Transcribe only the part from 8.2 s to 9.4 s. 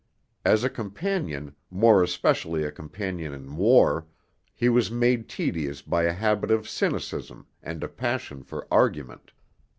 for argument.